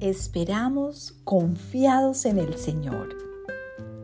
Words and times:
esperamos 0.00 1.14
confiados 1.24 2.24
en 2.24 2.38
el 2.38 2.56
Señor. 2.56 3.16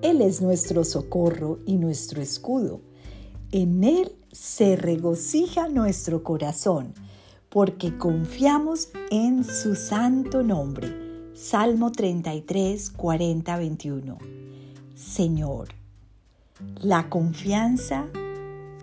Él 0.03 0.21
es 0.21 0.43
nuestro 0.43 0.85
socorro 0.85 1.59
y 1.67 1.77
nuestro 1.79 2.21
escudo. 2.21 2.81
En 3.51 3.83
Él 3.83 4.13
se 4.31 4.77
regocija 4.77 5.69
nuestro 5.69 6.23
corazón, 6.23 6.93
porque 7.49 7.97
confiamos 7.97 8.91
en 9.11 9.43
su 9.43 9.75
santo 9.75 10.43
nombre. 10.43 11.33
Salmo 11.35 11.93
33, 11.93 12.91
40, 12.91 13.57
21. 13.57 14.19
Señor, 14.95 15.69
la 16.81 17.09
confianza 17.09 18.07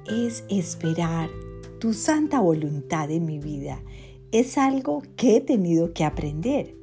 es 0.07 0.43
esperar 0.49 1.29
tu 1.79 1.93
santa 1.93 2.39
voluntad 2.39 3.11
en 3.11 3.25
mi 3.25 3.39
vida. 3.39 3.81
Es 4.31 4.57
algo 4.57 5.03
que 5.15 5.37
he 5.37 5.41
tenido 5.41 5.93
que 5.93 6.03
aprender. 6.03 6.82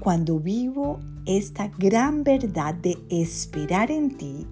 Cuando 0.00 0.38
vivo 0.38 0.98
esta 1.24 1.68
gran 1.68 2.24
verdad 2.24 2.74
de 2.74 2.98
esperar 3.08 3.90
en 3.90 4.16
ti, 4.16 4.46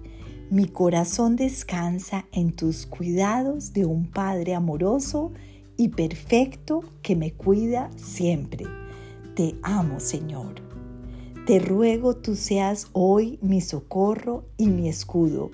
mi 0.49 0.67
corazón 0.67 1.35
descansa 1.35 2.25
en 2.31 2.53
tus 2.53 2.85
cuidados 2.85 3.73
de 3.73 3.85
un 3.85 4.09
Padre 4.09 4.55
amoroso 4.55 5.31
y 5.77 5.89
perfecto 5.89 6.81
que 7.01 7.15
me 7.15 7.33
cuida 7.33 7.91
siempre. 7.95 8.65
Te 9.35 9.55
amo, 9.63 9.99
Señor. 9.99 10.55
Te 11.45 11.59
ruego 11.59 12.15
tú 12.15 12.35
seas 12.35 12.87
hoy 12.93 13.37
mi 13.41 13.61
socorro 13.61 14.45
y 14.57 14.67
mi 14.67 14.87
escudo. 14.87 15.51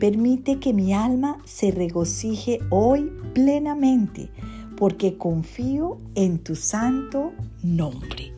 Permite 0.00 0.58
que 0.58 0.72
mi 0.72 0.94
alma 0.94 1.38
se 1.44 1.70
regocije 1.70 2.60
hoy 2.70 3.12
plenamente, 3.34 4.30
porque 4.76 5.18
confío 5.18 5.98
en 6.14 6.38
tu 6.38 6.56
santo 6.56 7.32
nombre 7.62 8.29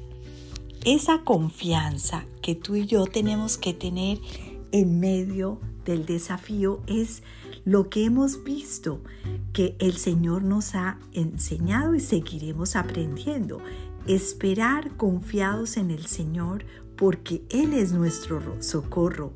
esa 0.84 1.22
confianza 1.22 2.26
que 2.40 2.54
tú 2.54 2.74
y 2.76 2.86
yo 2.86 3.06
tenemos 3.06 3.56
que 3.58 3.72
tener 3.72 4.18
en 4.72 5.00
medio 5.00 5.60
del 5.84 6.06
desafío 6.06 6.82
es 6.86 7.22
lo 7.64 7.88
que 7.88 8.04
hemos 8.04 8.42
visto 8.44 9.02
que 9.52 9.76
el 9.78 9.96
Señor 9.96 10.42
nos 10.42 10.74
ha 10.74 10.98
enseñado 11.12 11.94
y 11.94 12.00
seguiremos 12.00 12.74
aprendiendo. 12.76 13.58
Esperar 14.06 14.96
confiados 14.96 15.76
en 15.76 15.90
el 15.90 16.06
Señor 16.06 16.64
porque 16.96 17.42
Él 17.50 17.72
es 17.72 17.92
nuestro 17.92 18.60
socorro 18.60 19.32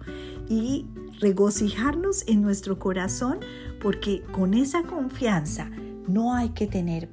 y 0.48 0.86
regocijarnos 1.20 2.26
en 2.26 2.42
nuestro 2.42 2.78
corazón 2.78 3.38
porque 3.80 4.22
con 4.32 4.54
esa 4.54 4.82
confianza 4.82 5.70
no 6.08 6.34
hay 6.34 6.50
que 6.50 6.66
tener 6.66 7.08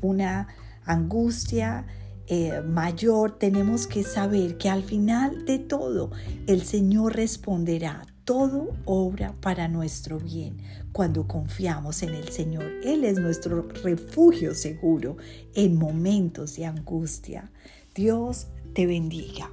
una 0.00 0.48
angustia, 0.84 1.86
eh, 2.28 2.60
mayor, 2.60 3.38
tenemos 3.38 3.86
que 3.86 4.02
saber 4.02 4.58
que 4.58 4.68
al 4.68 4.82
final 4.82 5.46
de 5.46 5.58
todo 5.58 6.10
el 6.46 6.62
Señor 6.62 7.16
responderá. 7.16 8.06
Todo 8.24 8.76
obra 8.84 9.34
para 9.40 9.68
nuestro 9.68 10.18
bien 10.18 10.58
cuando 10.92 11.26
confiamos 11.26 12.02
en 12.02 12.10
el 12.10 12.28
Señor. 12.28 12.70
Él 12.84 13.04
es 13.04 13.18
nuestro 13.18 13.62
refugio 13.82 14.54
seguro 14.54 15.16
en 15.54 15.76
momentos 15.76 16.56
de 16.56 16.66
angustia. 16.66 17.50
Dios 17.94 18.48
te 18.74 18.84
bendiga. 18.86 19.50